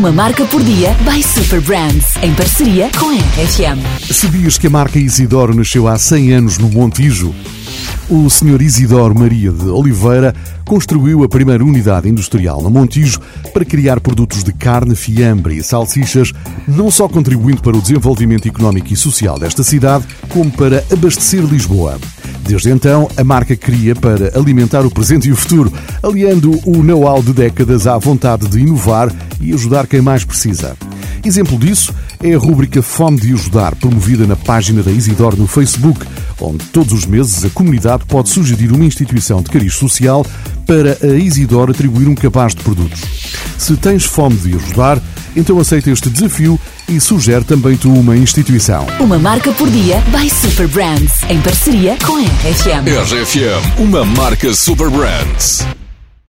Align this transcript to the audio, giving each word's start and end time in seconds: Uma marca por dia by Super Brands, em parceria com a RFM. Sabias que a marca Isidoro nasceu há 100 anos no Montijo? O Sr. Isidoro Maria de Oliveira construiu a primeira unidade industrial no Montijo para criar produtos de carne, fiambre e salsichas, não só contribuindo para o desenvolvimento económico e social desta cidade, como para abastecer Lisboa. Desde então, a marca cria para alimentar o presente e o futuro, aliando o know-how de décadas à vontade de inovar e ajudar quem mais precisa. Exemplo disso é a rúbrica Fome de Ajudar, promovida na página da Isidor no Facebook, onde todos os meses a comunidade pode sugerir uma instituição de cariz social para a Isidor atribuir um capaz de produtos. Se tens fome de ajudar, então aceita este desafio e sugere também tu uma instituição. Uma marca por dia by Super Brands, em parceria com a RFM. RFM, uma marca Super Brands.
Uma 0.00 0.12
marca 0.12 0.46
por 0.46 0.62
dia 0.62 0.96
by 1.04 1.22
Super 1.22 1.60
Brands, 1.60 2.16
em 2.22 2.34
parceria 2.34 2.88
com 2.98 3.10
a 3.10 3.12
RFM. 3.12 4.10
Sabias 4.10 4.56
que 4.56 4.66
a 4.66 4.70
marca 4.70 4.98
Isidoro 4.98 5.54
nasceu 5.54 5.86
há 5.86 5.98
100 5.98 6.32
anos 6.32 6.56
no 6.56 6.70
Montijo? 6.70 7.34
O 8.08 8.30
Sr. 8.30 8.62
Isidoro 8.62 9.14
Maria 9.14 9.52
de 9.52 9.66
Oliveira 9.66 10.34
construiu 10.64 11.22
a 11.22 11.28
primeira 11.28 11.62
unidade 11.62 12.08
industrial 12.08 12.62
no 12.62 12.70
Montijo 12.70 13.20
para 13.52 13.62
criar 13.62 14.00
produtos 14.00 14.42
de 14.42 14.54
carne, 14.54 14.96
fiambre 14.96 15.58
e 15.58 15.62
salsichas, 15.62 16.32
não 16.66 16.90
só 16.90 17.06
contribuindo 17.06 17.60
para 17.60 17.76
o 17.76 17.82
desenvolvimento 17.82 18.48
económico 18.48 18.90
e 18.90 18.96
social 18.96 19.38
desta 19.38 19.62
cidade, 19.62 20.06
como 20.30 20.50
para 20.50 20.82
abastecer 20.90 21.44
Lisboa. 21.44 21.98
Desde 22.40 22.70
então, 22.70 23.06
a 23.18 23.22
marca 23.22 23.54
cria 23.54 23.94
para 23.94 24.36
alimentar 24.36 24.80
o 24.80 24.90
presente 24.90 25.28
e 25.28 25.32
o 25.32 25.36
futuro, 25.36 25.70
aliando 26.02 26.58
o 26.64 26.82
know-how 26.82 27.22
de 27.22 27.34
décadas 27.34 27.86
à 27.86 27.98
vontade 27.98 28.48
de 28.48 28.60
inovar 28.60 29.14
e 29.40 29.52
ajudar 29.52 29.86
quem 29.86 30.00
mais 30.00 30.24
precisa. 30.24 30.76
Exemplo 31.24 31.58
disso 31.58 31.94
é 32.22 32.34
a 32.34 32.38
rúbrica 32.38 32.82
Fome 32.82 33.20
de 33.20 33.32
Ajudar, 33.32 33.74
promovida 33.74 34.26
na 34.26 34.36
página 34.36 34.82
da 34.82 34.90
Isidor 34.90 35.36
no 35.36 35.46
Facebook, 35.46 36.06
onde 36.40 36.64
todos 36.66 36.92
os 36.92 37.06
meses 37.06 37.44
a 37.44 37.50
comunidade 37.50 38.04
pode 38.06 38.28
sugerir 38.28 38.72
uma 38.72 38.84
instituição 38.84 39.42
de 39.42 39.50
cariz 39.50 39.74
social 39.74 40.24
para 40.66 40.96
a 41.02 41.16
Isidor 41.16 41.70
atribuir 41.70 42.08
um 42.08 42.14
capaz 42.14 42.54
de 42.54 42.62
produtos. 42.62 43.00
Se 43.58 43.76
tens 43.76 44.04
fome 44.04 44.36
de 44.36 44.54
ajudar, 44.54 45.00
então 45.36 45.58
aceita 45.58 45.90
este 45.90 46.08
desafio 46.10 46.58
e 46.88 47.00
sugere 47.00 47.44
também 47.44 47.76
tu 47.76 47.92
uma 47.92 48.16
instituição. 48.16 48.86
Uma 48.98 49.18
marca 49.18 49.52
por 49.52 49.68
dia 49.70 50.02
by 50.10 50.28
Super 50.28 50.68
Brands, 50.68 51.22
em 51.28 51.40
parceria 51.40 51.96
com 52.04 52.16
a 52.16 52.20
RFM. 52.20 52.88
RFM, 53.02 53.80
uma 53.80 54.04
marca 54.04 54.52
Super 54.54 54.90
Brands. 54.90 55.64